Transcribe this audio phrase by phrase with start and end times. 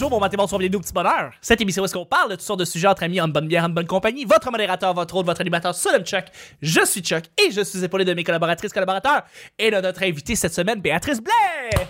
[0.00, 1.30] Bonjour, bon matin, bonsoir, bienvenue au petit bonheur.
[1.42, 3.46] Cette émission où est-ce qu'on parle de toutes sortes de sujets entre amis, en bonne
[3.46, 4.24] bière, en bonne compagnie.
[4.24, 6.24] Votre modérateur, votre hôte, votre animateur, Solom Chuck.
[6.62, 9.24] Je suis Chuck et je suis épaulé de mes collaboratrices, collaborateurs
[9.58, 11.86] et de notre invitée cette semaine, Béatrice Blais.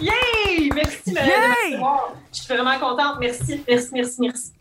[0.00, 0.70] Yay!
[0.72, 1.30] Merci, madame.
[1.30, 1.80] Yay!
[2.32, 3.16] Je suis vraiment contente.
[3.18, 4.52] Merci, merci, merci, merci.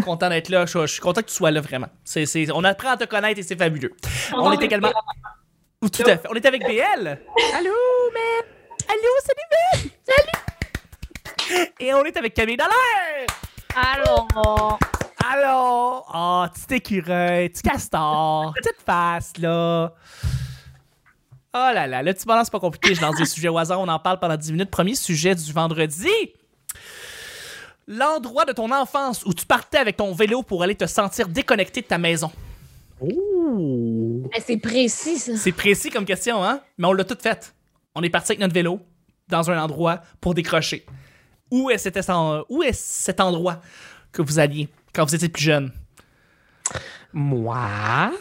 [0.04, 0.66] Content d'être là.
[0.66, 1.88] Je, je suis content que tu sois là, vraiment.
[2.02, 3.92] C'est, c'est- on apprend à te connaître et c'est fabuleux.
[4.34, 4.90] On est également.
[5.80, 6.22] Tout à fait.
[6.28, 7.06] On est avec BL.
[7.54, 7.70] Allô,
[8.12, 8.44] man.
[8.88, 9.90] Allô, salut, BL.
[10.04, 10.55] Salut.
[11.80, 13.26] Et on est avec Camille Dallaire.
[13.74, 14.78] Alors,
[15.24, 16.02] Allô!
[16.14, 19.92] Oh, petit écureuil, petit castor, petite face, là.
[21.52, 22.94] Oh là là, le petit bonheur, c'est pas compliqué.
[22.94, 24.70] Je lance des sujets au hasard, on en parle pendant 10 minutes.
[24.70, 26.08] Premier sujet du vendredi.
[27.88, 31.80] L'endroit de ton enfance où tu partais avec ton vélo pour aller te sentir déconnecté
[31.80, 32.30] de ta maison.
[34.34, 35.36] eh, c'est précis, ça.
[35.36, 36.60] C'est précis comme question, hein?
[36.78, 37.54] Mais on l'a tout fait.
[37.94, 38.80] On est parti avec notre vélo
[39.28, 40.84] dans un endroit pour décrocher.
[41.50, 41.98] Où est cet,
[42.72, 43.60] cet endroit
[44.12, 45.72] que vous alliez quand vous étiez plus jeune?
[47.12, 48.12] Moi?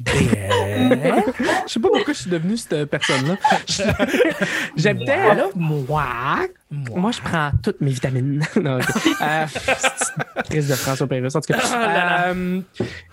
[0.00, 1.22] Ben,
[1.66, 3.36] je sais pas pourquoi je suis devenu cette personne-là.
[4.76, 5.34] J'habitais Moi?
[5.34, 5.44] là.
[5.54, 6.04] Moi?
[6.70, 8.42] Moi, je prends toutes mes vitamines.
[8.56, 8.78] non.
[9.20, 9.46] Euh,
[10.48, 11.58] crise de François Pérusse, en tout cas.
[11.72, 12.28] Ah.
[12.28, 12.60] Euh,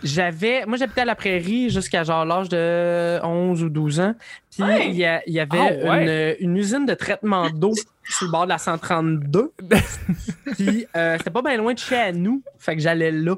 [0.04, 4.14] j'avais, moi, j'habitais à la prairie jusqu'à genre l'âge de 11 ou 12 ans.
[4.52, 4.88] Puis Ouais.
[4.90, 6.38] il y, avait Ah ouais.
[6.40, 7.74] une, une usine de traitement d'eau
[8.08, 9.52] sur le bord de la 132.
[10.56, 12.42] Puis euh, c'était pas bien loin de chez nous.
[12.60, 13.36] Fait que j'allais là.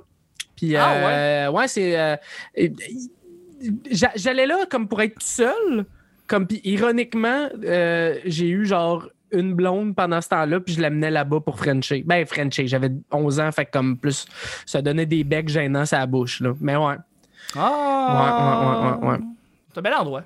[0.56, 1.98] Puis Ah euh, ouais, c'est.
[2.00, 2.16] euh,
[4.16, 5.86] j'allais là comme pour être tout seul.
[6.28, 11.10] Comme puis ironiquement, euh, j'ai eu genre une blonde pendant ce temps-là, puis je l'amenais
[11.12, 12.04] là-bas pour Frencher.
[12.06, 14.26] Ben, Frencher, j'avais 11 ans, fait que comme plus,
[14.66, 16.54] ça donnait des becs gênants à la bouche, là.
[16.62, 16.96] Mais ouais,
[17.56, 18.92] Ah!
[19.02, 19.26] Ouais, ouais, ouais, ouais, ouais.
[19.72, 20.24] C'est un bel endroit.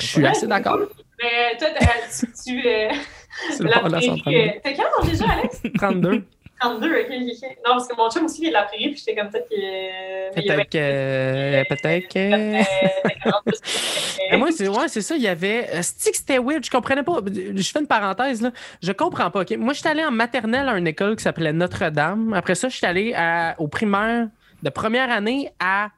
[0.00, 0.78] je suis assez d'accord.
[1.20, 1.86] Mais toi, t'as-
[2.18, 2.26] tu.
[2.44, 2.88] tu euh,
[3.50, 4.36] C'est le la bord de la prairie, 132.
[4.36, 5.62] euh, T'as quel âge déjà, Alex?
[5.78, 6.24] 32.
[6.68, 7.48] 32, ok, ok, ok.
[7.66, 9.54] Non, parce que mon chum aussi, il la prairie, puis j'étais comme peut-être que.
[9.56, 11.74] mais il y avait- Peut-être que.
[11.74, 12.58] Peut-être que.
[12.60, 12.62] Euh,
[13.02, 13.58] t'as 40 plus.
[14.30, 15.16] Mais moi, c'est ouais, c'est ça.
[15.16, 15.68] Il y avait.
[15.74, 15.82] euh, que
[16.16, 16.64] c'était weird?
[16.64, 17.20] Je comprenais pas.
[17.26, 18.50] Je fais une parenthèse, là.
[18.82, 19.40] Je comprends pas.
[19.42, 19.52] ok?
[19.58, 22.32] Moi, je suis allé en maternelle à une école qui s'appelait Notre-Dame.
[22.34, 24.28] Après ça, je suis allé à- au primaire
[24.62, 25.90] de première année à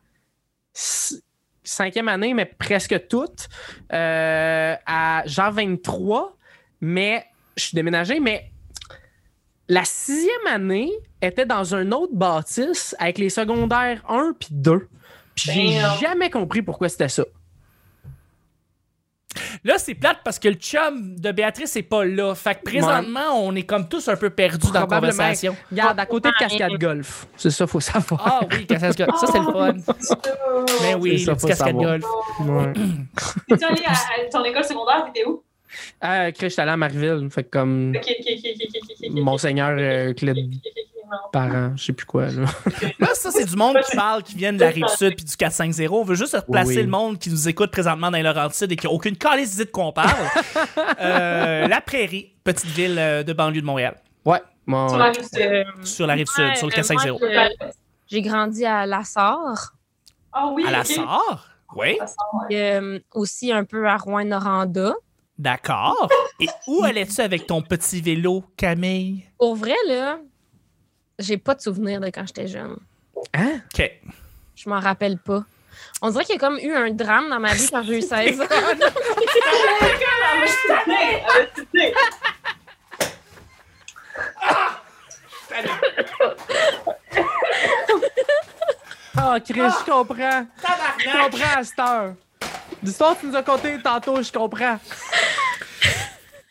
[1.63, 3.49] cinquième année, mais presque toute,
[3.93, 6.37] euh, à Jean 23.
[6.81, 7.25] Mais
[7.57, 8.51] je suis déménagé, mais
[9.69, 14.89] la sixième année était dans un autre bâtisse avec les secondaires 1 puis 2.
[15.35, 17.25] Puis j'ai jamais compris pourquoi c'était ça.
[19.65, 22.35] Là, c'est plate parce que le chum de Béatrice est pas là.
[22.35, 25.55] Fait que présentement, on est comme tous un peu perdus dans la conversation.
[25.71, 27.27] Regarde, à côté de Cascade Golf.
[27.37, 28.23] C'est ça, faut savoir.
[28.25, 29.75] Ah oui, cascade ça c'est le fun.
[30.83, 31.85] Mais oui, C'est ça, le petit faut cascade savoir.
[31.85, 32.05] golf.
[32.41, 32.73] Ouais.
[33.59, 35.43] T'es allé à, à ton école secondaire, t'étais où?
[36.01, 37.29] Ah, Chris, j'étais allé à Marville.
[37.31, 39.11] Fait que comme Ok, ok, ok, ok, ok, ok, ok.
[39.23, 41.17] Monseigneur euh, Cled Ok, ok, ok, non.
[41.33, 42.27] parent, je sais plus quoi.
[42.27, 42.47] Là.
[42.99, 45.37] Là, ça, c'est du monde qui parle, qui vient de la rive sud puis du
[45.37, 45.93] 450.
[45.93, 46.83] On veut juste replacer Oui.
[46.83, 49.67] le monde qui nous écoute présentement dans les Laurentides et qui n'a aucune calice d'idée
[49.67, 50.11] de quoi on parle.
[51.01, 54.41] Euh, la Prairie, petite ville euh, de banlieue de Montréal, Ouais.
[54.67, 55.39] Bon, Sur la rive sud.
[55.41, 57.21] Euh, sur la rive Ouais, sud, sur le euh, 450.
[57.21, 57.67] moi, je-
[58.09, 59.75] J'ai grandi à La Sarre,
[60.33, 60.87] Ah oui, À la ok.
[60.87, 61.49] Sarre?
[61.77, 61.99] Oui,
[62.53, 64.95] euh, aussi un peu à Rouen-Noranda.
[65.39, 66.09] D'accord.
[66.41, 69.25] Et où allais-tu avec ton petit vélo, Camille?
[69.39, 70.19] Pour vrai, là,
[71.19, 72.77] j'ai pas de souvenir de quand j'étais jeune.
[73.35, 73.61] Hein?
[73.73, 73.91] OK.
[74.55, 75.45] Je m'en rappelle pas.
[76.03, 78.03] On dirait qu'il y a comme eu un drame dans ma vie quand j'ai eu
[78.03, 78.45] 16 ans.
[89.19, 90.47] Ah, Chris, je comprends.
[90.99, 92.15] Je comprends à cette heure.
[92.83, 94.79] L'histoire que tu nous as conté tantôt, je comprends.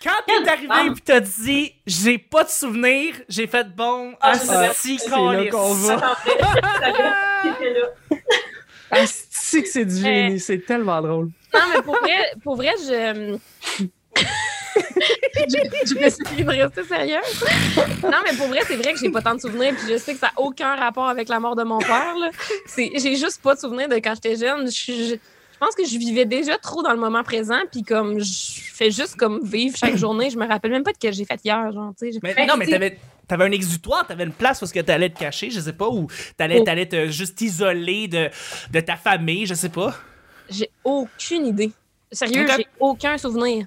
[0.06, 4.70] Quand t'es arrivé pis t'as dit j'ai pas de souvenir, j'ai fait bon, Ah, ah,
[4.74, 6.16] si, C'est là qu'on va.
[8.92, 11.30] Asti que c'est du génie, c'est tellement drôle.
[11.54, 13.38] Non, mais pour vrai, pour vrai je.
[14.76, 17.46] je, essayer de rester sérieuse.
[18.04, 20.14] Non, mais pour vrai, c'est vrai que j'ai pas tant de souvenirs, puis je sais
[20.14, 22.16] que ça n'a aucun rapport avec la mort de mon père.
[22.20, 22.30] là.
[22.68, 24.66] C'est- J'ai juste pas de souvenirs de quand j'étais jeune.
[24.68, 25.16] Je, suis- je-
[25.56, 28.92] je pense que je vivais déjà trop dans le moment présent, puis comme je fais
[28.92, 31.40] juste comme vivre chaque journée, je me rappelle même pas de ce que j'ai fait
[31.46, 32.12] hier, genre, tu sais.
[32.12, 34.82] Je- Mais, Mais non, mais t'avais, t'avais un exutoire, t'avais une place où est-ce que
[34.82, 36.08] t'allais te cacher, je sais pas, ou
[36.38, 36.64] t'allais, Oh.
[36.66, 38.30] t'allais te juste isoler de,
[38.72, 39.96] de ta famille, je sais pas.
[40.50, 41.72] J'ai aucune idée.
[42.12, 42.54] Sérieux, Ok.
[42.58, 43.66] j'ai aucun souvenir.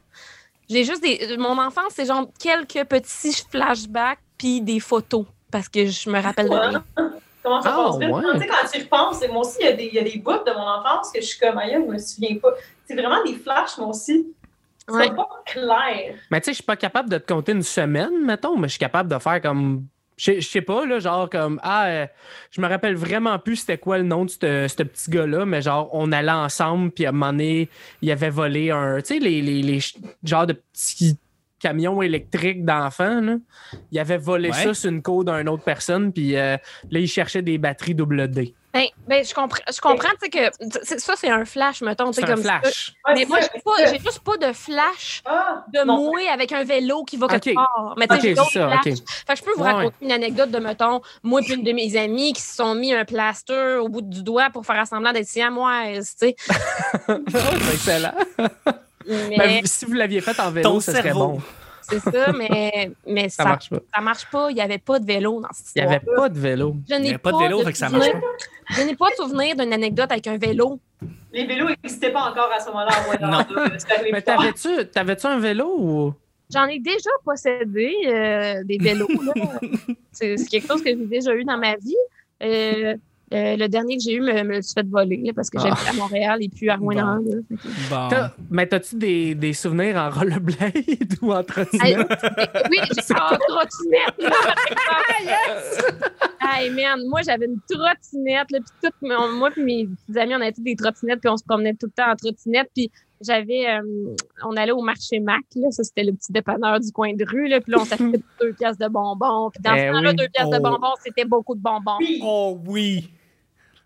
[0.70, 1.36] J'ai juste des.
[1.38, 5.24] Mon enfance, c'est genre quelques petits flashbacks puis des photos.
[5.50, 6.84] Parce que je me rappelle de rien.
[7.48, 8.10] Comment ça Ah, passe vite?
[8.10, 8.22] ouais.
[8.34, 10.02] Tu sais, quand tu y repenses, moi aussi, il y, a des- il y a
[10.04, 12.50] des bouts de mon enfance que je suis comme ailleurs, je me souviens pas.
[12.86, 14.26] C'est vraiment des flashs, moi aussi.
[14.90, 15.04] Ouais.
[15.04, 16.14] C'est pas clair.
[16.30, 18.72] Mais tu sais, je suis pas capable de te compter une semaine, mettons, mais je
[18.72, 19.84] suis capable de faire comme.
[20.16, 21.60] Je sais pas, là, genre comme.
[21.62, 22.06] Ah, euh,
[22.50, 25.88] je me rappelle vraiment plus c'était quoi le nom de ce petit gars-là, mais genre,
[25.92, 27.68] on allait ensemble, puis à un moment donné,
[28.02, 28.96] il avait volé un.
[29.00, 31.16] Tu sais, les, les, les ch- genre de petits
[31.60, 33.36] camions électriques d'enfants, là.
[33.90, 34.64] Il avait volé Ouais.
[34.64, 36.56] ça sur une côte d'une autre personne, puis euh,
[36.90, 38.54] là, il cherchait des batteries double D.
[38.74, 42.12] Ben, ben, je comprends, je comprends tu sais, que c'est- ça, c'est un flash, mettons.
[42.12, 42.92] C'est un comme flash.
[43.08, 43.38] Ouais, Mais moi,
[43.78, 47.54] j'ai juste pas de flash Ah, de moi avec un vélo qui va quelque Ok.
[47.54, 47.94] part.
[47.98, 48.80] Mais tu sais, Ok, j'ai c'est d'autres ça.
[48.82, 51.72] Fait que je peux vous Ouais, raconter une anecdote de, mettons, moi et une de
[51.72, 55.12] mes amies qui se sont mis un plaster au bout du doigt pour faire semblant
[55.14, 56.36] d'être siamoise, tu sais.
[57.28, 58.12] c'est excellent.
[59.08, 61.40] Mais Ben, si vous l'aviez fait en vélo, ce serait bon.
[61.82, 63.78] c'est ça, mais, mais Ça ça, marche pas.
[63.94, 64.50] ça marche pas.
[64.50, 66.76] Il n'y avait pas de vélo dans cette Il n'y avait pas de vélo.
[66.88, 68.20] Je Il n'y avait pas de vélo, fait que ça marche pas.
[68.76, 70.78] Je n'ai pas de souvenir d'une anecdote avec un vélo.
[71.32, 72.90] Les vélos n'existaient pas encore à ce moment-là
[73.22, 73.38] en Non.
[73.38, 76.14] Arrivé Mais t'avais-tu t'avais-tu un vélo ou?
[76.52, 79.06] J'en ai déjà possédé euh, des vélos.
[79.22, 79.32] là.
[80.12, 81.94] C'est c'est quelque chose que j'ai déjà eu dans ma vie.
[82.42, 82.96] Euh,
[83.32, 85.64] euh, le dernier que j'ai eu me, me l'a fait voler là, parce que Ah.
[85.68, 87.18] j'habite à Montréal et puis à Rouen.
[87.90, 88.08] Bon.
[88.50, 90.72] Mais t'as-tu des, des souvenirs en rollerblade
[91.22, 92.08] ou en trottinette?
[92.70, 94.14] Oui, j'ai ah, trottinette.
[94.18, 94.30] là.
[96.50, 100.40] Hey man, moi j'avais une trottinette, là, puis tout, moi et mes petits amis, on
[100.40, 102.90] avait tous des trottinettes, puis on se promenait tout le temps en trottinette, puis
[103.20, 104.14] j'avais, euh,
[104.44, 107.48] on allait au marché Mac, là, ça c'était le petit dépanneur du coin de rue,
[107.48, 110.16] là, puis là on s'achetait deux pièces de bonbons, puis dans Eh ce temps-là, oui.
[110.16, 110.62] deux pièces de Oh.
[110.62, 111.98] bonbons, c'était beaucoup de bonbons.
[112.22, 113.10] Oh oui.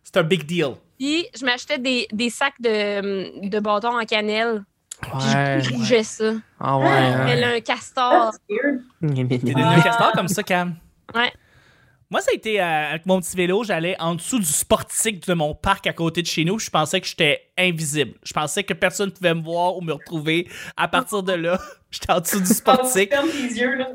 [0.05, 0.73] C'est un big deal.
[0.99, 4.63] Puis je m'achetais des, des sacs de, de bâtons en cannelle,
[5.01, 5.61] puis Ouais.
[5.63, 6.33] je bougeais ça.
[6.61, 6.87] Ah ouais.
[7.27, 7.53] Tel hein.
[7.57, 8.33] un castor.
[8.49, 8.57] T'es
[9.25, 9.71] devenu Ah.
[9.71, 10.75] un castor comme ça, Cam?
[11.15, 11.33] Ouais.
[12.11, 15.33] Moi, ça a été euh, avec mon petit vélo, j'allais en dessous du sportique de
[15.33, 16.59] mon parc à côté de chez nous.
[16.59, 18.13] Je pensais que j'étais invisible.
[18.23, 20.47] Je pensais que personne ne pouvait me voir ou me retrouver.
[20.77, 21.59] À partir de là,
[21.91, 23.13] j'étais en dessous du sportique.
[23.57, 23.89] yeux, là.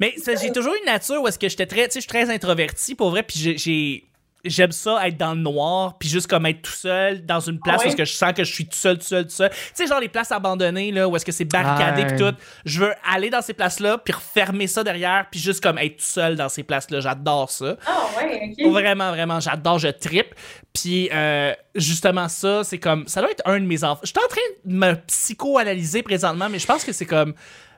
[0.00, 2.28] Mais j'ai toujours une nature où est-ce que j'étais très, tu sais, je suis très
[2.34, 4.04] introverti pour vrai, puis j'ai- j'ai
[4.44, 7.76] j'aime ça être dans le noir, puis juste comme être tout seul dans une place
[7.78, 7.88] Ah ouais?
[7.88, 9.50] est-ce que je sens que je suis tout seul, tout seul, tout seul.
[9.50, 12.34] Tu sais, genre les places abandonnées là, où est-ce que c'est barricadé puis tout.
[12.64, 16.04] Je veux aller dans ces places-là, puis refermer ça derrière, puis juste comme être tout
[16.04, 17.00] seul dans ces places-là.
[17.00, 17.76] J'adore ça.
[17.86, 18.72] Ah, ouais, ok.
[18.72, 20.34] Vraiment, vraiment, j'adore, je trippe.
[20.72, 24.00] Puis euh, justement ça, c'est comme, ça doit être un de mes enfants.
[24.02, 27.34] Je suis en train de me psychoanalyser présentement, mais je pense que c'est comme,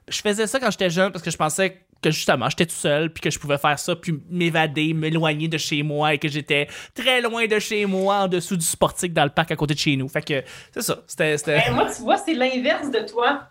[0.08, 3.12] je faisais ça quand j'étais jeune parce que je pensais que justement j'étais tout seul
[3.12, 6.68] puis que je pouvais faire ça puis m'évader, m'éloigner de chez moi et que j'étais
[6.94, 9.78] très loin de chez moi en dessous du sportique dans le parc à côté de
[9.78, 10.08] chez nous.
[10.08, 10.42] Fait que
[10.72, 13.42] c'est ça, c'était Ben, moi, tu vois, c'est l'inverse de toi.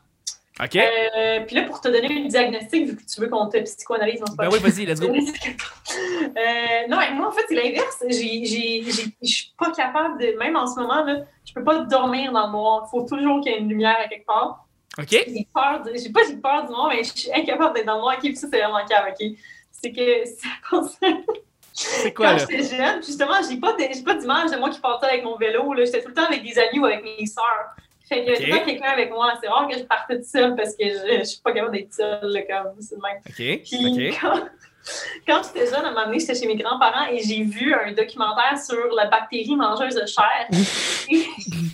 [0.64, 0.76] OK.
[0.76, 4.22] Euh, Puis là, pour te donner un diagnostic, vu que tu veux qu'on te psychoanalyse,
[4.24, 5.08] c'est pas Ben oui, vas-y, let's go.
[5.92, 8.04] Euh, non, moi, en fait, c'est l'inverse.
[8.10, 10.38] J'ai- j'ai- j'ai- Je suis pas capable de.
[10.38, 12.84] Même en ce moment, là, je peux pas dormir dans le noir.
[12.88, 14.62] Il faut toujours qu'il y ait une lumière à quelque part.
[15.00, 15.07] OK.
[15.10, 15.81] J'ai peur.
[15.84, 15.92] De...
[15.95, 18.16] J'ai pas j'ai peur du noir, mais je suis incapable d'être dans le noir.
[18.16, 19.28] OK, puis ça, c'est vraiment grave, OK?
[19.72, 21.24] C'est que ça concerne.
[21.74, 22.38] C'est quoi Quand là?
[22.38, 25.36] j'étais jeune, justement, j'ai pas, de- j'ai pas d'image de moi qui partais avec mon
[25.38, 25.74] vélo.
[25.74, 25.84] là.
[25.86, 27.74] J'étais tout le temps avec des amis ou avec mes sœurs.
[28.07, 28.44] Fait qu'il y avait Ok.
[28.44, 29.34] tout le temps quelqu'un avec moi.
[29.42, 31.92] C'est rare que je partais toute seule parce que je, je suis pas capable d'être
[31.94, 33.18] seule, là, comme c'est le même.
[33.25, 33.63] OK.
[33.63, 34.19] Puis OK.
[34.22, 34.45] quand,
[35.27, 37.91] quand j'étais jeune, à un moment donné, j'étais chez mes grands-parents et j'ai vu un
[37.94, 40.47] documentaire sur la bactérie mangeuse de chair.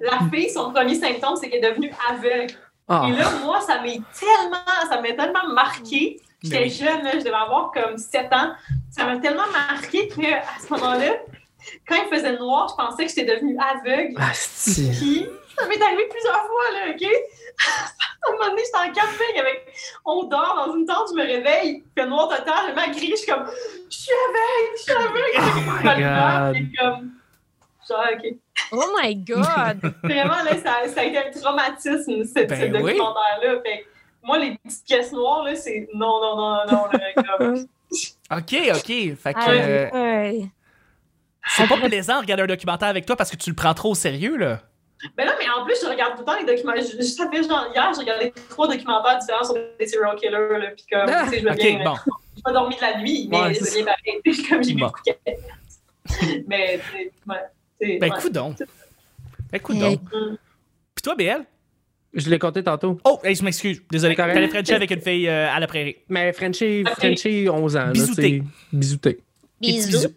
[0.00, 2.54] La fille, son premier symptôme, c'est qu'elle est devenue aveugle.
[2.88, 3.06] Ah.
[3.08, 6.20] Et là, moi, ça m'a tellement, ça m'a tellement marqué.
[6.42, 6.70] J'étais Ben oui.
[6.70, 8.52] jeune, là, je devais avoir comme 7 ans.
[8.90, 11.12] Ça m'a tellement marqué qu'à ce moment-là,
[11.86, 14.14] quand il faisait noir, je pensais que j'étais devenue aveugle.
[14.18, 14.32] Ah,
[14.64, 17.02] Puis, ça m'est arrivé plusieurs fois, là, OK?
[17.02, 19.74] à un moment donné, j'étais en camping avec...
[20.04, 23.16] On dort dans une tente, je me réveille, il fait noir total, je crier, je
[23.16, 23.46] suis comme...
[23.90, 25.22] Je suis aveugle, je suis aveugle!
[25.38, 26.52] Oh my God.
[26.54, 27.10] Puis comme...
[27.88, 28.36] Genre, OK.
[28.72, 29.94] Oh my God!
[30.02, 32.70] Vraiment, là, ça, ça a été un traumatisme, ce, Ben ce oui.
[32.70, 33.60] documentaire-là.
[33.62, 33.86] Fait que
[34.22, 35.88] moi, les petites pièces noires, là, c'est...
[35.94, 37.54] Non, non, non, non, là, comme...
[38.30, 39.16] OK, OK.
[39.16, 40.46] Fait que euh,
[41.46, 43.90] c'est pas plaisant de regarder un documentaire avec toi parce que tu le prends trop
[43.90, 44.60] au sérieux là.
[45.16, 46.82] Ben non, mais en plus, je regarde tout le temps les documentaires.
[46.84, 50.70] Je- Ça fait genre, hier, j'ai regardé trois documentaires différents sur des serial killers, là,
[50.76, 51.84] puis comme, Ah, tu sais, je me OK, viens...
[51.84, 51.94] bon.
[52.36, 54.48] J'ai pas dormi de la nuit, mais Ouais, je c'est me viens pareil.
[54.48, 54.86] Comme j'ai Bon.
[54.86, 55.12] beaucoup de
[56.46, 57.36] Mais, tu sais, ouais.
[57.80, 58.18] c'est- Ben ouais.
[58.18, 58.56] écoute donc.
[58.58, 58.66] Ben
[59.58, 59.80] écoute Hey.
[59.82, 60.00] donc.
[60.10, 61.44] Puis toi, BL?
[62.14, 62.98] Je l'ai compté tantôt.
[63.04, 63.82] Oh, hey, je m'excuse.
[63.90, 64.14] Désolé.
[64.14, 65.96] T'allais Frencher avec une fille euh, à la prairie.
[66.08, 66.84] Mais Frenchie.
[66.84, 67.86] Frenchie 11 ans.
[67.86, 67.92] là,
[68.72, 69.22] Bisouté.
[69.62, 70.14] Des petits bisous.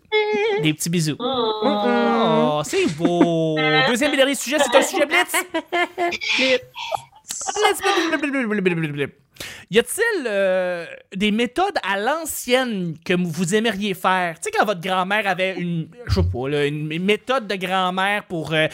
[0.63, 1.15] Des petits bisous.
[1.15, 1.19] Mm.
[1.19, 3.57] Oh, c'est beau.
[3.87, 5.35] Deuxième et dernier sujet, c'est un sujet blitz.
[6.37, 6.61] Blitz.
[9.69, 10.85] Y a-t-il euh,
[11.15, 14.39] des méthodes à l'ancienne que vous aimeriez faire?
[14.39, 18.25] Tu sais, quand votre grand-mère avait une, je sais pas, là, une méthode de grand-mère
[18.25, 18.67] pour euh,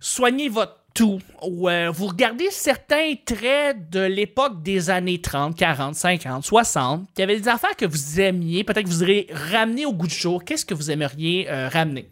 [0.00, 5.94] soigner votre tout où euh, vous regardez certains traits de l'époque des années 30, 40,
[5.94, 9.86] 50, 60, qu'il y avait des affaires que vous aimiez, peut-être que vous aurez ramené
[9.86, 12.08] au goût du jour, qu'est-ce que vous aimeriez euh, ramener?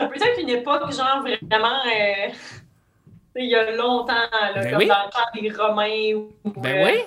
[0.00, 1.78] Ça peut être une époque, genre, vraiment.
[1.86, 2.32] euh,
[3.36, 4.88] il y a longtemps, là, Ben comme oui.
[4.88, 6.28] dans le temps des Romains.
[6.56, 7.00] Ben euh, oui.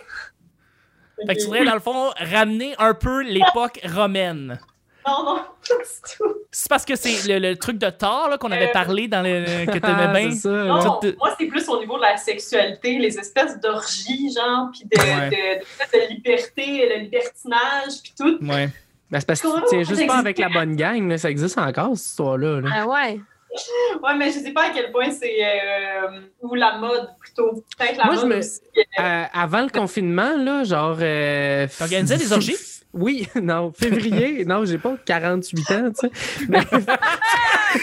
[1.27, 4.59] Fait que tu voudrais, dans le fond, ramener un peu l'époque romaine.
[5.07, 6.33] Non, non, pas du tout.
[6.51, 8.73] C'est parce que c'est le, le truc de Thor là, qu'on avait Euh.
[8.73, 9.65] parlé dans le.
[9.65, 10.31] que t'aimais Ah, bien.
[10.31, 10.49] c'est ça.
[10.49, 14.83] Non, Tout- moi, c'est plus au niveau de la sexualité, les espèces d'orgies, genre, puis
[14.85, 15.29] de, Ouais.
[15.29, 18.37] de, de, de liberté, le libertinage, puis tout.
[18.45, 18.69] Ouais.
[19.09, 21.17] Ben, c'est parce que tu tiens juste pas avec la bonne gang, là.
[21.17, 22.61] ça existe encore, cette histoire-là.
[22.61, 22.69] là.
[22.73, 23.19] Ah ouais.
[24.01, 25.35] Ouais, mais je sais pas à quel point c'est.
[25.43, 27.63] euh, ou la mode, plutôt.
[27.77, 28.61] Peut-être la Moi, je mode me- aussi.
[28.99, 30.97] Euh, avant le confinement, là, genre.
[31.01, 32.55] Euh, T'organisais des orgies?
[32.93, 36.45] Oui, non, février, non, j'ai pas 48 ans, tu sais.
[36.49, 36.59] Mais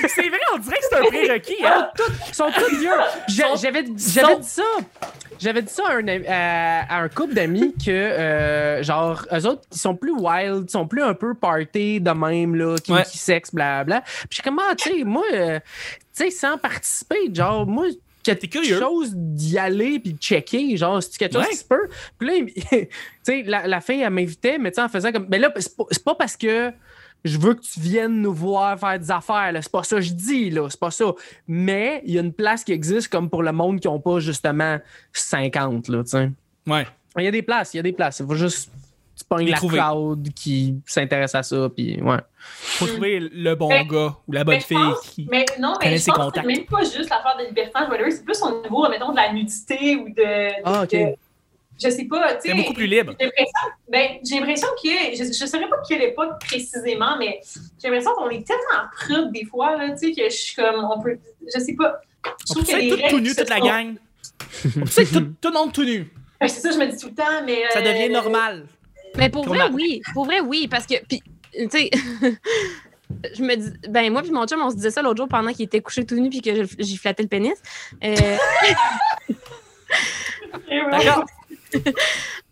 [0.08, 1.88] c'est vrai, on dirait que c'est un prérequis, hein?
[2.28, 2.90] ils sont tous vieux.
[3.28, 4.62] J'a- J'avais dit ça.
[5.38, 9.46] J'avais dit ça à un, ami- à, à un couple d'amis que, euh, genre, eux
[9.46, 12.92] autres, ils sont plus wild, ils sont plus un peu party de même, là, qui,
[12.92, 13.04] Ouais.
[13.04, 14.00] qui sexe, blablabla.
[14.02, 15.60] Puis je suis comme, ah, tu sais, moi, euh,
[16.16, 17.86] tu sais, sans participer, genre, moi,
[18.36, 18.78] quelque T'es curieux.
[18.78, 21.50] chose d'y aller puis de checker, genre, c'est quelque chose Ouais.
[21.50, 21.88] qui se peut.
[22.18, 22.34] Puis là,
[22.70, 22.88] tu
[23.22, 25.76] sais, la, la fille, elle m'invitait, mais tu sais, en faisant comme, mais là, c'est
[25.76, 26.72] pas, pas parce que
[27.24, 29.50] je veux que tu viennes nous voir faire des affaires.
[29.60, 30.68] C'est pas ça que je dis, là.
[30.70, 31.06] C'est pas ça.
[31.48, 34.20] Mais il y a une place qui existe comme pour le monde qui ont pas,
[34.20, 34.78] justement,
[35.12, 36.30] 50, là, tu sais.
[36.66, 36.86] Ouais.
[37.16, 38.20] Il y a des places, il y a des places.
[38.20, 38.70] Il faut juste
[39.18, 39.78] tu pognes la trouver.
[39.78, 42.16] crowd qui s'intéresse à ça, puis ouais.
[42.38, 45.26] Faut trouver le bon Mais- gars ou la bonne je fille pense- qui.
[45.30, 47.88] Mais non, connaît mais je ses pense que c'est même pas juste l'affaire de libertinage,
[47.88, 50.14] whatever, c'est plus au niveau, mettons, de la nudité ou de.
[50.14, 50.90] de- Ah, ok.
[50.90, 51.14] de-
[51.80, 52.54] je sais pas, tu C'est sais.
[52.54, 53.14] beaucoup plus libre.
[53.20, 53.58] J'ai l'impression,
[53.88, 54.08] ben,
[54.82, 57.40] que, je ne saurais pas quelle époque précisément, mais
[57.80, 60.84] j'ai l'impression qu'on est tellement prude des fois, là, tu sais, que je suis comme,
[60.84, 61.18] on peut,
[61.54, 62.00] je sais pas.
[62.24, 63.94] Je On trouve peut des tout, nu, toute la gang.
[64.64, 66.10] On peut être tout, tout le monde tout nu.
[66.40, 67.62] Ben, c'est ça, je me dis tout le temps, mais.
[67.72, 68.66] Ça euh, devient normal.
[69.18, 70.00] Mais pour vrai, oui.
[70.14, 70.68] Pour vrai, oui.
[70.68, 71.22] Parce que, puis,
[71.52, 71.90] tu sais,
[73.36, 75.52] je me dis, ben, moi, puis mon chum, on se disait ça l'autre jour pendant
[75.52, 77.54] qu'il était couché tout nu puis que j'y flattais le pénis.
[78.04, 78.36] Euh.
[80.90, 81.24] D'accord.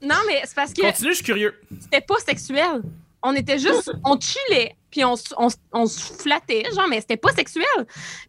[0.03, 1.55] non, mais c'est parce que Continue, je suis curieux.
[1.81, 2.83] c'était pas sexuel.
[3.23, 7.33] On était juste, on chillait, puis on, on, on se flattait, genre, mais c'était pas
[7.33, 7.65] sexuel.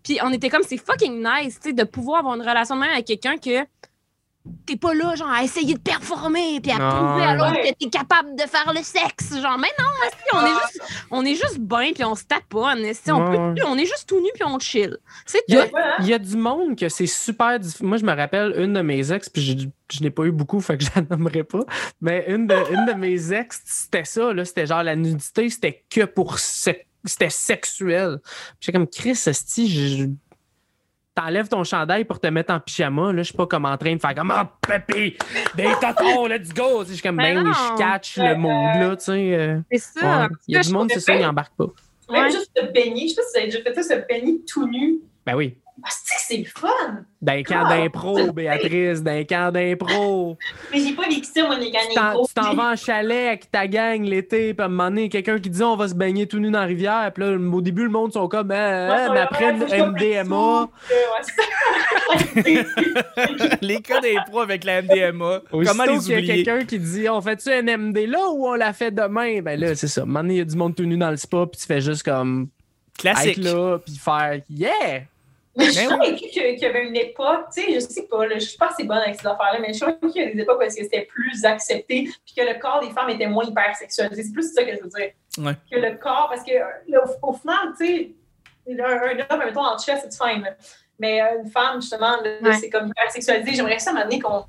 [0.02, 2.82] Puis on était comme, c'est fucking nice, tu sais, de pouvoir avoir une relation de
[2.82, 3.66] même avec quelqu'un que
[4.66, 6.90] t'es pas là, genre, à essayer de performer, puis à Non.
[6.90, 7.72] prouver à l'autre Ouais.
[7.72, 9.40] que t'es capable de faire le sexe.
[9.42, 9.86] Genre, mais non,
[10.34, 12.80] on est juste, on est juste bien, puis on se taponne.
[12.86, 14.98] esti, On, Ouais, peut- on est juste tout nu, puis on chill.
[15.26, 15.70] C'est Il y, a, tout.
[15.72, 15.96] Voilà.
[16.00, 17.86] il y a du monde que c'est super difficile.
[17.86, 20.60] Moi, je me rappelle une de mes ex, puis je, je n'ai pas eu beaucoup,
[20.62, 21.62] fait que je la nommerai pas.
[22.02, 24.44] Mais une de, une de mes ex, c'était ça, là.
[24.46, 26.40] C'était genre la nudité, c'était que pour.
[26.40, 26.72] se-
[27.06, 28.20] C'était sexuel.
[28.60, 30.08] J'étais comme Chris, je-
[31.18, 33.96] T'enlèves ton chandail pour te mettre en pyjama, là, je suis pas comme en train
[33.96, 35.18] de faire comme Ah, Pépi,
[35.56, 36.84] des totons, let's go!
[36.88, 39.34] Je suis comme, ben oui, je catch Euh, le monde, là, tu sais.
[39.36, 40.22] euh, C'est ça.
[40.22, 40.28] ouais.
[40.48, 41.66] Il y a du monde, c'est ça, ils embarquent pas.
[42.12, 42.30] Même Ouais.
[42.32, 44.68] juste se baigner, je sais pas si vous avez déjà fait ça, se baigner tout
[44.68, 45.00] nu.
[45.26, 45.58] Ben oui.
[45.84, 47.04] Ah, c'est que c'est le fun!
[47.22, 50.36] D'un camp Ah, d'impro, Béatrice, d'un camp d'impro.
[50.72, 52.14] Mais j'ai pas vécu ça, moi, les Tu t'en- gars.
[52.28, 55.38] tu t'en vas en chalet avec ta gang l'été, puis à un moment donné, quelqu'un
[55.40, 57.84] qui dit on va se baigner tout nu dans la rivière, puis là, au début,
[57.84, 60.68] le monde sont comme, Ah, mais après une MDMA.
[63.62, 65.42] les cas d'impro avec la MDMA.
[65.52, 66.44] Comment les qu'il y a oublier?
[66.44, 69.42] quelqu'un qui dit on fait-tu un MD là ou on la fait demain?
[69.42, 70.02] Ben là, c'est ça.
[70.02, 71.60] À un moment donné, il y a du monde tout nu dans le spa, puis
[71.60, 72.50] tu fais juste comme
[72.98, 73.38] Classique.
[73.38, 75.02] être là, puis faire yeah!
[75.58, 78.04] Mais je suis Ben convaincue que- qu'il y avait une époque, tu sais, je sais
[78.04, 80.22] pas, là, je suis pas assez bonne avec ces affaires-là, mais je suis convaincue qu'il
[80.22, 82.92] y a des époques où est-ce que c'était plus accepté, puis que le corps des
[82.92, 84.24] femmes était moins hypersexualisé.
[84.24, 85.12] C'est plus ça que je veux dire.
[85.40, 85.54] Ouais.
[85.72, 88.12] Que le corps, parce que là, au, au final, tu sais,
[88.70, 90.44] un, un homme, mettons, en chest, c'est fine.
[90.44, 90.52] là.
[91.00, 92.54] Mais euh, une femme, justement, Ouais.
[92.60, 93.54] c'est comme hypersexualisé.
[93.54, 94.46] J'aimerais ça m'amener qu'on.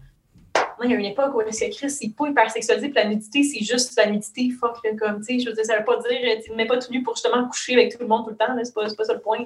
[0.82, 3.42] Il y a une époque où est-ce que Chris, c'est pas hypersexualisé, puis la nudité,
[3.42, 5.96] c'est juste la nudité, fuck, là, comme, tu sais, je veux dire, ça veut pas
[6.08, 8.30] dire, tu ne mets pas tout nu pour justement coucher avec tout le monde tout
[8.30, 9.38] le temps, c'est pas, c'est pas ça le point.
[9.38, 9.44] là.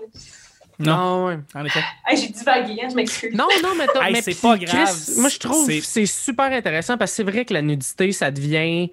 [0.78, 1.26] Non.
[1.26, 1.38] ouais.
[1.54, 1.80] En effet.
[2.06, 3.34] Hey, j'ai divagué, hein, je m'excuse.
[3.34, 4.68] Non, non, mais, Hey, mais c'est pas grave.
[4.86, 7.62] Chris, moi, je trouve C'est- que c'est super intéressant parce que c'est vrai que la
[7.62, 8.88] nudité, ça devient.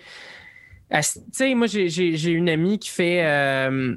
[0.91, 3.95] Tu sais, moi, j'ai- j'ai j'ai une amie qui fait euh,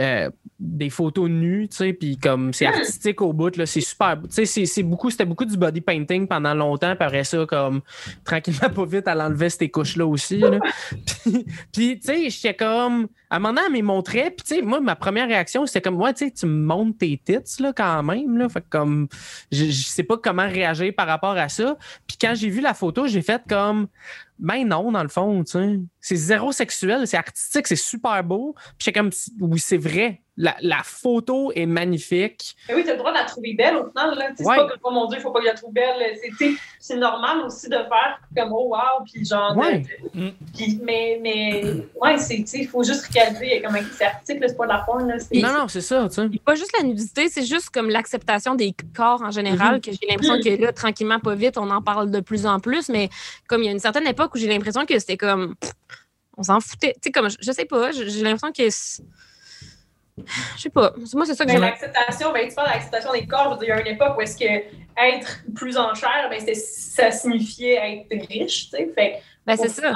[0.00, 4.18] euh, des photos nues, tu sais, puis comme c'est artistique au bout, là, c'est super.
[4.22, 7.80] Tu sais, c'est- beaucoup, c'était beaucoup du body painting pendant longtemps, puis après ça, comme
[8.24, 10.58] tranquillement, pas vite, elle enlevait ces couches-là aussi, là.
[11.22, 13.08] puis, puis, tu sais, j'étais comme.
[13.30, 15.80] À un moment donné, elle me montrait, puis tu sais, moi, ma première réaction, c'était
[15.80, 18.48] comme, ouais, tu sais, tu me montres tes tits, là, quand même, là.
[18.48, 19.08] Fait que comme,
[19.50, 21.76] je, je sais pas comment réagir par rapport à ça.
[22.06, 23.88] Puis quand j'ai vu la photo, j'ai fait comme,
[24.38, 25.80] ben non, dans le fond, tu sais.
[26.00, 28.54] C'est zéro sexuel, c'est artistique, c'est super beau.
[28.78, 29.10] Puis j'étais comme,
[29.40, 30.23] oui, c'est vrai.
[30.36, 32.56] La, la photo est magnifique.
[32.68, 34.18] Mais oui, tu as le droit de la trouver belle au final.
[34.18, 34.30] Là.
[34.30, 34.56] Tu sais, Ouais.
[34.56, 36.18] C'est pas comme, oh mon Dieu, il faut pas que je la trouve belle.
[36.38, 36.50] C'est,
[36.80, 39.54] c'est normal aussi de faire comme, oh wow, puis genre.
[39.54, 39.78] de- Ouais.
[40.12, 41.62] de- puis- mais, mais,
[42.02, 42.16] ouais,
[42.54, 44.86] il faut juste réaliser, comme un c'est article, là, c'est pas de la.
[45.14, 46.28] Là, c'est, Non, non, c'est ça, tu sais.
[46.28, 50.06] Puis pas juste la nudité, c'est juste comme l'acceptation des corps en général, que j'ai
[50.08, 53.08] l'impression que là, tranquillement, pas vite, on en parle de plus en plus, mais
[53.46, 55.54] comme il y a une certaine époque où j'ai l'impression que c'était comme.
[55.56, 55.70] pff,
[56.36, 56.94] On s'en foutait.
[56.94, 58.68] Tu sais, comme, je, je sais pas, j'ai j'ai l'impression que.
[58.68, 59.00] c'est-
[60.16, 60.92] Je sais pas.
[61.14, 63.58] Moi, c'est ça que j'ai l'acceptation, ben, tu parles de l'acceptation des corps.
[63.62, 68.06] Il y a une époque où est-ce que être plus en chair, ben, ça signifiait
[68.10, 68.92] être riche, tu sais.
[68.94, 69.92] Fait Ben, c'est ça.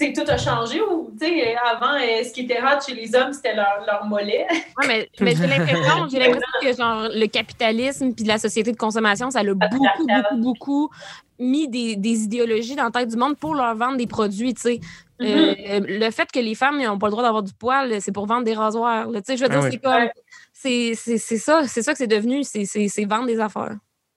[0.00, 0.80] tout a changé.
[0.80, 4.04] Ou, tu sais, avant, euh, ce qui était hot chez les hommes, c'était leur, leur
[4.04, 4.46] mollet.
[4.78, 8.76] Ouais, mais, mais j'ai l'impression, j'ai l'impression que genre le capitalisme puis la société de
[8.76, 10.90] consommation, ça l'a beaucoup, beaucoup, beaucoup
[11.38, 14.62] mis des, des idéologies dans la tête du monde pour leur vendre des produits, tu
[14.62, 14.80] sais.
[15.22, 18.26] Euh, le fait que les femmes n'ont pas le droit d'avoir du poil, c'est pour
[18.26, 19.08] vendre des rasoirs.
[19.10, 19.20] là.
[19.22, 19.70] Tu sais, je veux dire, Ah oui.
[19.72, 20.08] c'est comme.
[20.52, 20.94] C'est
[21.38, 23.76] ça, c'est ça que c'est devenu, c'est vendre des affaires.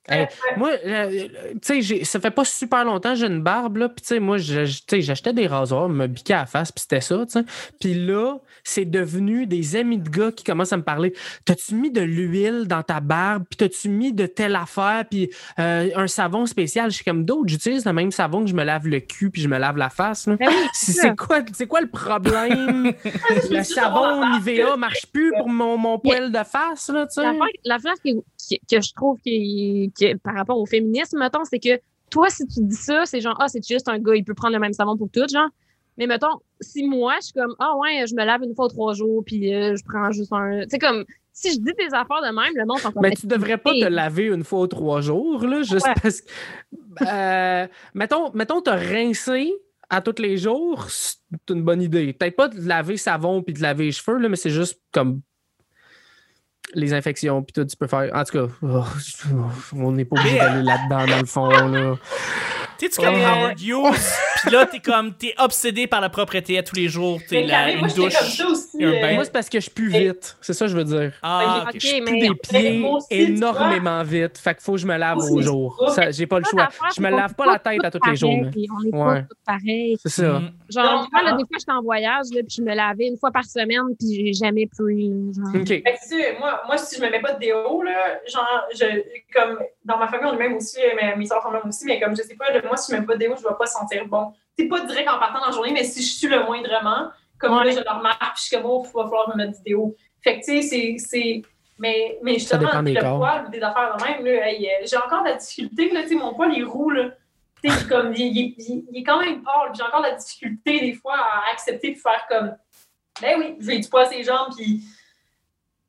[0.10, 1.28] Hey, moi, euh,
[1.62, 3.90] tu sais, ça fait pas super longtemps que j'ai une barbe, là.
[3.90, 7.18] Puis, tu sais, moi, j'achetais des rasoirs, me biquais à la face, puis c'était ça,
[7.26, 7.46] tu sais.
[7.80, 11.14] Puis là, c'est devenu des amis de gars qui commencent à me parler.
[11.46, 13.44] T'as-tu mis de l'huile dans ta barbe?
[13.50, 15.04] Puis, t'as-tu mis de telle affaire?
[15.10, 16.90] Puis, euh, un savon spécial?
[16.90, 19.42] Je suis comme d'autres, j'utilise le même savon que je me lave le cul, puis
[19.42, 20.36] je me lave la face, là.
[20.40, 22.94] Ben C'est quoi, quoi le problème?
[23.52, 27.28] le savon Nivea marche plus pour mon, mon poil de face, là, tu sais.
[27.66, 28.22] L'affaire qui-
[28.70, 29.92] que je trouve qui,
[30.24, 31.80] par rapport au féminisme, mettons, c'est que
[32.10, 34.54] toi, si tu dis ça, c'est genre, ah, c'est juste un gars, il peut prendre
[34.54, 35.50] le même savon pour tout, genre.
[35.98, 38.70] Mais mettons, si moi, je suis comme, ah ouais, je me lave une fois ou
[38.70, 40.62] trois jours, puis euh, je prends juste un.
[40.62, 41.04] Tu sais, comme,
[41.34, 43.86] si je dis des affaires de même, le monde s'en Mais tu devrais pas te
[43.86, 45.94] laver une fois ou trois jours, là, juste Ouais.
[46.02, 46.30] parce que.
[47.06, 49.54] Euh, mettons, mettons, te rincer
[49.90, 51.18] à tous les jours, c'est
[51.50, 52.14] une bonne idée.
[52.14, 55.22] Peut-être pas de laver savon puis de laver les cheveux, là, mais c'est juste comme
[56.74, 58.10] les infections puis tout, tu peux faire.
[58.14, 58.84] En tout cas, oh,
[59.76, 61.96] on n'est pas obligé d'aller là-dedans, dans le fond, là.
[62.78, 64.00] Tu sais, tu comme Howard Hughes,
[64.46, 67.74] puis là, t'es comme, t'es obsédé par la propreté à tous les jours, t'es Camille,
[67.76, 68.14] une moi, comme douche.
[68.14, 68.84] ça aussi.
[68.86, 69.14] euh, bain.
[69.16, 70.38] Moi, c'est parce que je pue vite.
[70.42, 71.12] C'est ça que je veux dire.
[71.22, 71.82] Ah, Ok, ok.
[71.82, 74.38] Je pue mais- des pieds aussi, énormément vite.
[74.38, 75.94] Fait qu'il faut que je me lave au jour.
[76.12, 76.70] J'ai pas le choix.
[76.96, 78.32] Je me lave pas la est tête à tous les jours.
[78.94, 79.98] On pas tous pareils.
[80.02, 80.40] C'est ça.
[80.40, 80.52] Mm.
[80.70, 81.38] Genre, Non, moi, là, non.
[81.38, 84.26] des fois, j'étais en voyage, là, puis je me lavais une fois par semaine, puis
[84.26, 84.96] j'ai jamais plu.
[85.10, 85.62] là, genre.
[85.62, 85.68] OK.
[85.68, 88.64] Fait que, tu sais, moi, moi, si je me mets pas de déo, là, genre,
[88.76, 88.86] je,
[89.34, 92.00] comme, dans ma famille, on est même aussi, mais mes soeurs sont même aussi, mais
[92.00, 94.06] comme, je sais pas, moi, si je mets pas de déo, je vais pas sentir
[94.08, 94.29] bon.
[94.58, 97.58] C'est pas direct en partant dans la journée, mais si je suis le moindrement, comme
[97.58, 97.66] Ouais.
[97.66, 99.46] là, je le remarque, puis je suis comme, oh, il va falloir que je me
[99.46, 99.96] mette du déo.
[100.24, 101.42] Fait que, tu sais, c'est- c'est.
[101.78, 103.18] Mais, mais justement, le corps.
[103.20, 106.16] poil, des affaires de même, hey, euh, j'ai encore de la difficulté, là, tu sais,
[106.16, 107.10] mon poil, il roule, là.
[107.64, 110.16] Tu sais, comme, il, il- il- il est quand même pâle, j'ai encore de la
[110.16, 112.54] difficulté, des fois, à accepter de faire comme,
[113.22, 114.82] ben oui, j'ai du poil sur les jambes, puis.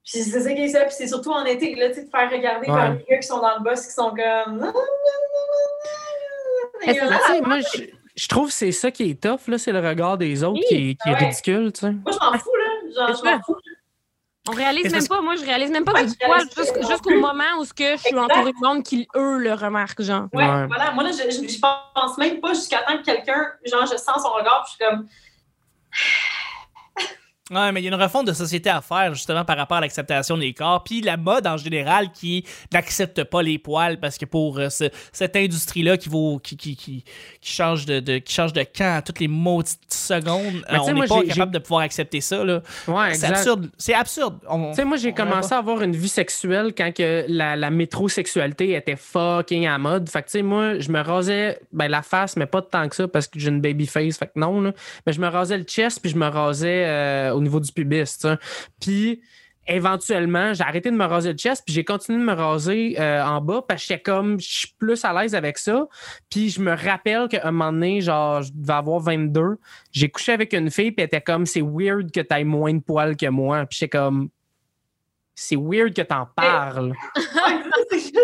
[0.02, 2.10] Puis c'est ça qui est ça, puis c'est surtout en été, là, tu sais, de
[2.10, 2.74] faire regarder Ouais.
[2.76, 4.72] par les gars qui sont dans le boss, qui sont comme.
[6.82, 6.98] Et,
[7.42, 7.82] moi, je,
[8.22, 10.64] je trouve que c'est ça qui est tough, là, c'est le regard des autres Oui,
[10.68, 11.18] qui est, qui est ouais.
[11.26, 11.90] ridicule, tu sais.
[11.92, 13.06] Moi, je m'en fous, là.
[13.08, 13.56] Genre, je m'en fous.
[14.48, 17.58] On réalise même pas, moi, je réalise même pas que j'ai poil jusqu'- jusqu'au moment
[17.60, 20.26] où ce que je suis entourée de monde qui, eux, le remarquent, genre.
[20.32, 20.66] Ouais, Ouais.
[20.66, 20.90] voilà.
[20.92, 24.22] Moi, là, je, je, je pense même pas jusqu'à temps que quelqu'un, genre, je sens
[24.22, 25.06] son regard, puis je suis comme.
[27.50, 29.80] Ouais, mais il y a une refonte de société à faire justement par rapport à
[29.80, 34.24] l'acceptation des corps, puis la mode en général qui n'accepte pas les poils parce que
[34.24, 37.04] pour euh, ce- cette industrie-là qui vaut qui, qui, qui,
[37.40, 40.92] qui change de, de- qui change de camp à toutes les maudites secondes, euh, on
[40.94, 42.62] n'est pas capable de pouvoir accepter ça là.
[42.86, 44.38] Ouais, C'est absurde, c'est absurde.
[44.70, 48.74] Tu sais, moi, j'ai commencé à avoir une vie sexuelle quand que la, la métrosexualité
[48.74, 50.08] était fucking à mode.
[50.08, 52.96] Fait que, tu sais, moi, je me rasais ben, la face, mais pas tant que
[52.96, 54.18] ça parce que j'ai une baby face.
[54.18, 54.72] Fait que non, là.
[55.06, 58.18] Mais je me rasais le chest puis je me rasais euh, au niveau du pubis,
[58.18, 58.28] tu.
[58.80, 59.20] Puis
[59.66, 63.22] éventuellement, j'ai arrêté de me raser le chest puis j'ai continué de me raser euh,
[63.24, 65.86] en bas parce que j'étais comme, je suis plus à l'aise avec ça.
[66.28, 69.58] Puis je me rappelle qu'à un moment donné, genre, je devais avoir 22,
[69.92, 72.80] j'ai couché avec une fille puis elle était comme, c'est weird que t'aies moins de
[72.80, 73.64] poils que moi.
[73.66, 74.28] Puis j'étais comme,
[75.34, 76.92] c'est weird que t'en parles.
[77.90, 78.14] C'est juste.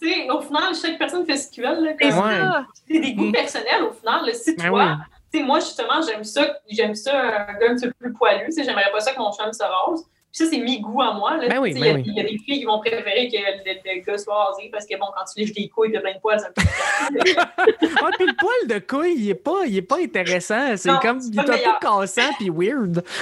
[0.00, 1.94] Tu sais, au final, chaque personne fait ce qu'il veut.
[2.00, 3.00] C'est Ouais.
[3.00, 4.26] des goûts personnels au final.
[4.26, 4.32] là.
[4.34, 7.12] Si Ben toi, tu sais, moi justement, j'aime ça, j'aime ça
[7.48, 8.46] un gars un petit peu plus poilu.
[8.46, 10.04] Tu sais, j'aimerais pas ça que mon chum se rase.
[10.34, 11.36] Puis ça, c'est mes goûts à moi.
[11.36, 11.46] Là.
[11.48, 13.36] Ben oui, ben il y a- il y, a des filles qui vont préférer que
[13.36, 16.14] le, le gars soit rasé parce que bon, quand tu lèches des couilles de plein
[16.14, 16.62] de poils, c'est un peu.
[18.02, 20.74] Ah, puis le poil de couille, il est pas, il est pas intéressant.
[20.76, 23.04] C'est comme, il pas est un peu cassant puis weird.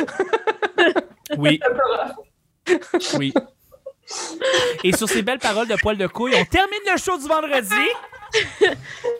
[1.39, 1.61] Oui,
[3.19, 3.33] oui.
[4.83, 7.75] Et sur ces belles paroles de poil de couille, on termine le show du vendredi.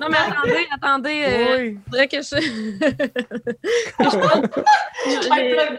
[0.01, 1.23] Non, mais attendez, attendez.
[1.27, 1.79] euh, Oui.
[1.87, 2.37] faudrait que je.
[3.99, 5.71] Trucs, là.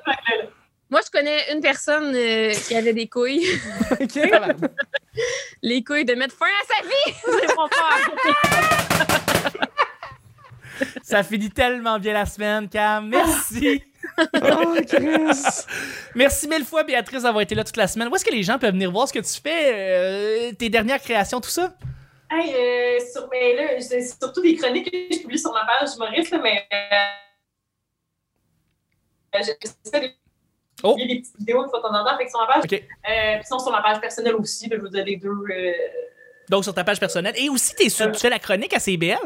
[0.90, 3.48] Moi, je connais une personne euh, qui avait des couilles.
[3.92, 4.16] OK?
[5.62, 7.14] Les couilles de mettre fin à sa vie!
[7.48, 8.10] C'est mon père.
[11.04, 13.08] Ça finit tellement bien la semaine, Cam.
[13.08, 13.82] Merci.
[14.18, 15.66] oh, Chris!
[16.16, 18.10] Merci mille fois, Béatrice, d'avoir été là toute la semaine.
[18.10, 21.00] Où est-ce que les gens peuvent venir voir ce que tu fais, euh, tes dernières
[21.02, 21.74] créations, tout ça?
[22.34, 25.90] Hey, euh, sur, mais là, c'est surtout des chroniques que je publie sur ma page
[25.96, 26.78] humoriste, mais euh,
[29.40, 30.12] j'essaie de
[30.84, 30.96] Oh.
[30.98, 32.64] des petites vidéos de fois de temps en temps, fait que sur ma page.
[32.64, 32.74] OK.
[32.74, 35.30] Euh, puis sinon, sur ma page personnelle aussi, là, je vous ai les deux.
[35.30, 35.74] euh,
[36.50, 37.36] Donc, sur ta page personnelle.
[37.38, 39.18] Et aussi, t'es sur- tu fais la chronique à CBL.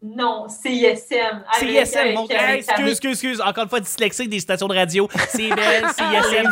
[0.00, 0.96] Non, CISM.
[1.08, 3.40] C'est avec- ISM, avec- mon avec Hey, ta- excuse, excuse, excuse.
[3.40, 5.08] Encore une fois, dyslexique des stations de radio.
[5.30, 6.50] CBL, CISM,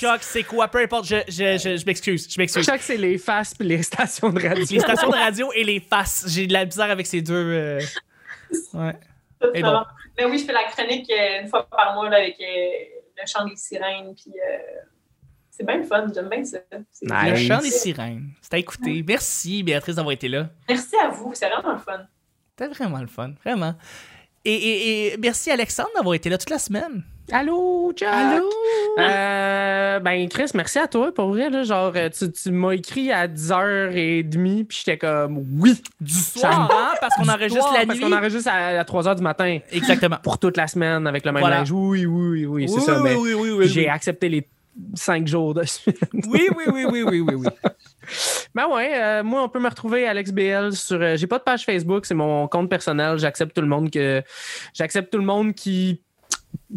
[0.00, 0.66] Choc, c'est quoi?
[0.68, 2.26] Peu importe, je, je, je, je m'excuse.
[2.28, 2.66] Je m'excuse.
[2.66, 4.64] Que c'est les faces puis les stations de radio.
[4.70, 6.24] Les stations de radio et les faces.
[6.28, 7.34] J'ai de la bizarre avec ces deux.
[7.34, 7.80] euh,
[8.74, 8.94] Ouais.
[9.54, 9.82] Et bon.
[10.18, 12.44] Mais oui, je fais la chronique euh, une fois par mois là, avec euh,
[13.16, 14.12] le chant des sirènes.
[14.16, 14.58] Puis euh,
[15.50, 16.58] c'est bien le fun, j'aime bien ça.
[17.02, 17.30] Nice.
[17.30, 18.30] Le chant des sirènes.
[18.42, 19.04] C'est à écouter.
[19.06, 20.48] Merci, Béatrice, d'avoir été là.
[20.68, 22.00] Merci à vous, c'est vraiment le fun.
[22.58, 23.30] C'était vraiment le fun.
[23.44, 23.74] Vraiment.
[24.44, 27.02] Et, et, et merci, Alexandre, d'avoir été là toute la semaine.
[27.30, 28.08] Allô, Jack?
[28.14, 28.50] Allô?
[28.98, 31.50] Euh, ben, Chris, merci à toi, pour vrai.
[31.50, 35.80] Là, genre, euh, tu, tu m'as écrit à 10h30, puis j'étais comme oui.
[36.00, 38.08] Du soir, hein, parce qu'on enregistre soir, la Parce nuit.
[38.08, 40.16] qu'on enregistre à, 3h du matin Exactement.
[40.22, 41.58] pour toute la semaine avec le même Voilà.
[41.58, 41.70] linge.
[41.70, 42.96] Oui, oui, oui, oui, c'est Oui, ça.
[42.96, 43.88] oui, mais oui, oui, oui, j'ai oui.
[43.88, 44.46] accepté les
[44.94, 45.98] 5 jours de suite.
[46.28, 47.46] Oui, oui, oui, oui, oui, oui, oui.
[48.54, 51.00] Ben ouais, euh, moi, on peut me retrouver Alex BL sur.
[51.00, 53.18] euh, j'ai pas de page Facebook, c'est mon compte personnel.
[53.18, 54.22] J'accepte tout le monde que.
[54.72, 56.02] J'accepte tout le monde qui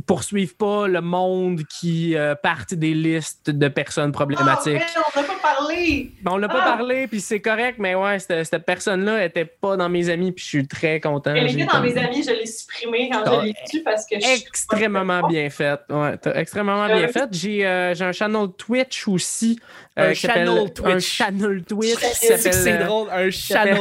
[0.08, 4.82] poursuivent pas le monde qui euh, partent des listes de personnes problématiques.
[4.82, 6.12] Ah, mais on n'a pas parlé!
[6.22, 6.78] Ben, on l'a pas Ah!
[6.78, 10.44] parlé, puis c'est correct, mais ouais, cette, cette personne-là était pas dans mes amis, puis
[10.44, 11.34] je suis très content.
[11.36, 14.06] Elle J'ai était dans comme- mes amis, je l'ai supprimée quand je l'ai su parce
[14.06, 15.80] que je Extrêmement bien fait.
[15.90, 17.28] Ouais, t'as extrêmement Euh, bien fait.
[17.34, 19.60] J'ai euh, j'ai un channel Twitch aussi.
[19.98, 20.94] Un qui s'appelle- channel Twitch.
[20.96, 23.78] Un channel Twitch C'est euh, drôle, un channel.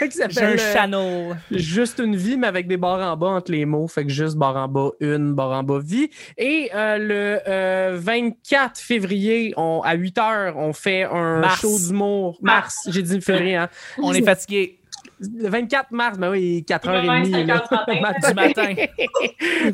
[0.30, 1.36] J'ai un euh, channel.
[1.50, 3.88] Juste une vie, mais avec des barres en bas entre les mots.
[3.88, 6.10] Fait que juste barre en bas, une, barre en bas, vie.
[6.36, 11.60] Et euh, le euh, 24 février, on, à 8 h, on fait un Mars.
[11.60, 12.38] show d'humour.
[12.42, 13.68] Mars, j'ai dit février, hein.
[14.02, 14.78] On est fatigué
[15.20, 17.30] Le 24 mars, ben oui, 4h30.
[17.32, 17.64] Ouais, là.
[17.68, 18.74] 5 heures du matin.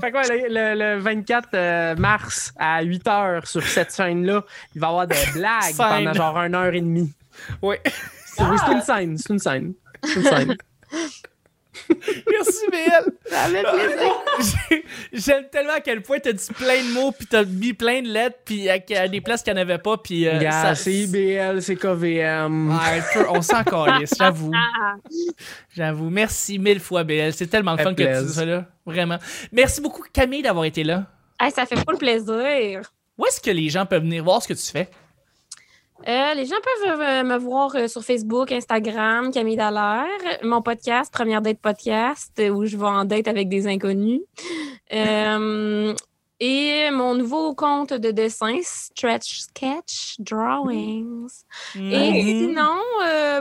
[0.01, 4.43] fait que ouais, le, le- le 24 euh, mars à 8 h sur cette chaîne-là,
[4.75, 5.77] il va y avoir des blagues Scène.
[5.77, 7.13] pendant genre une heure et demie.
[7.63, 7.77] Oui.
[8.27, 9.75] C'est oui, c'est une scène, c'est une scène.
[10.03, 10.57] C'est une scène.
[12.31, 13.13] Merci, BL.
[14.41, 18.03] J'ai- J'aime tellement à quel point t'as dit plein de mots, puis t'as mis plein
[18.03, 20.27] de lettres, puis à, à des places qu'il n'y en avait pas, puis.
[20.29, 22.69] euh, ça- c'est IBL, c'est KVM.
[22.71, 24.53] Ouais, un peu, on s'en calisse, j'avoue.
[25.77, 26.11] J'avoue.
[26.11, 27.33] Merci mille fois, BL.
[27.33, 28.31] C'est tellement le fun que tu plaisir.
[28.31, 28.65] sois là.
[28.87, 29.19] Vraiment.
[29.53, 31.07] Merci beaucoup, Camille, d'avoir été là.
[31.41, 32.83] hey, ça fait pas le plaisir.
[33.19, 34.89] Où est-ce que les gens peuvent venir voir ce que tu fais?
[36.07, 40.07] Euh, les gens peuvent euh, me voir euh, sur Facebook, Instagram, Camille Dallaire,
[40.43, 44.21] mon podcast, Première Date Podcast, où je vais en date avec des inconnus.
[46.41, 51.31] Et mon nouveau compte de dessin, Stretch Sketch Drawings.
[51.77, 52.77] Et sinon,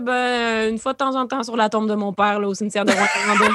[0.02, 2.54] ben, une fois de temps en temps sur la tombe de mon père, là, au
[2.54, 3.50] cimetière de Rwanda.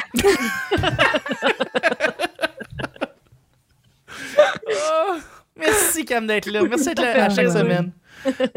[5.59, 6.63] Merci, Cam, d'être là.
[6.63, 7.93] Merci d'être là à chaque semaine.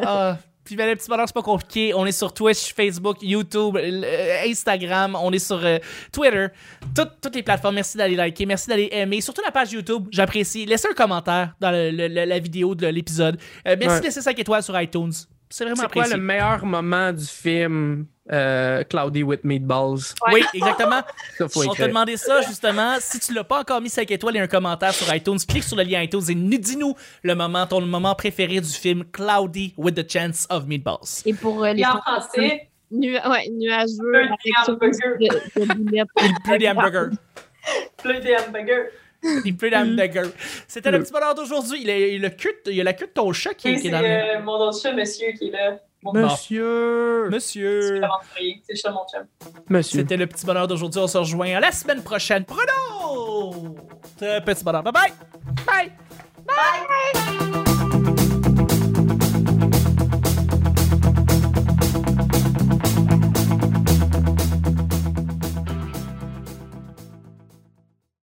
[0.03, 1.93] Ah, Puis ben, le petit bonheur, c'est pas compliqué.
[1.95, 5.17] On est sur Twitch, Facebook, YouTube, euh, Instagram.
[5.21, 5.79] On est sur euh,
[6.13, 6.47] Twitter.
[6.95, 7.75] Toutes- toutes les plateformes.
[7.75, 8.45] Merci d'aller liker.
[8.45, 9.21] Merci d'aller aimer.
[9.21, 10.07] Surtout la page YouTube.
[10.11, 10.65] J'apprécie.
[10.65, 13.37] Laissez un commentaire dans le- le- le- la vidéo de l'épisode.
[13.67, 13.99] Euh, merci Ouais.
[13.99, 15.11] de laisser 5 étoiles sur iTunes.
[15.49, 16.15] C'est vraiment C'est quoi apprécié.
[16.17, 20.13] le meilleur moment du film euh, Cloudy with Meatballs?
[20.31, 21.01] Oui, exactement.
[21.37, 22.95] Ça, faut On t'a demandé ça, justement.
[22.99, 25.75] Si tu l'as pas encore mis 5 étoiles et un commentaire sur iTunes, clique sur
[25.77, 29.95] le lien iTunes et nous- dis-nous le moment, ton moment préféré du film Cloudy with
[29.95, 31.23] the Chance of Meatballs.
[31.25, 33.97] Et pour euh, les Et en français, nu- ouais, nuageux,
[34.77, 37.09] pleut des hamburgers.
[38.03, 38.87] plein de hamburgers.
[39.45, 40.31] Il pleut des hamburgers.
[40.67, 41.79] C'était le petit bonheur d'aujourd'hui.
[41.81, 42.33] Il y a, il
[42.73, 44.07] il a la queue de ton chat qui, est c'est dans le...
[44.07, 45.79] euh, mon autre chat, monsieur, qui est là.
[46.03, 47.29] Mon Monsieur!
[47.29, 48.01] Monsieur.
[48.63, 49.25] C'est mon chum.
[49.69, 49.99] Monsieur.
[49.99, 50.99] C'était le petit bonheur d'aujourd'hui.
[50.99, 52.43] On se rejoint la semaine prochaine.
[52.47, 53.75] Bruno!
[54.17, 54.83] Petit bonheur.
[54.83, 55.13] Bye bye!
[55.65, 55.91] Bye!
[56.47, 57.60] Bye!